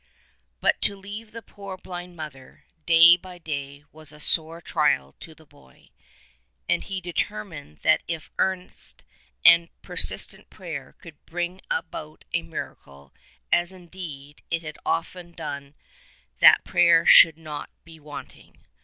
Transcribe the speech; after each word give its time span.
But 0.61 0.81
to 0.81 0.95
leave 0.95 1.31
the 1.31 1.43
poor 1.43 1.77
blind 1.77 2.15
mother 2.15 2.63
day 2.87 3.15
by 3.17 3.37
day 3.37 3.83
was 3.91 4.11
a 4.11 4.19
sore 4.19 4.59
trial 4.59 5.13
to 5.19 5.35
the 5.35 5.45
boy, 5.45 5.91
and 6.67 6.83
he 6.83 6.99
determined 6.99 7.81
that 7.83 8.01
if 8.07 8.31
earnest 8.39 9.03
and 9.45 9.69
per 9.83 9.95
sistent 9.95 10.49
prayer 10.49 10.95
could 10.97 11.23
bring 11.27 11.61
about 11.69 12.25
a 12.33 12.41
miracle, 12.41 13.13
as 13.53 13.71
indeed 13.71 14.41
it 14.49 14.63
had 14.63 14.79
140 14.85 14.87
so 14.87 14.91
often 14.95 15.31
done, 15.37 15.75
that 16.39 16.63
prayer 16.63 17.05
should 17.05 17.37
not 17.37 17.69
be 17.85 17.99
wanting. 17.99 18.57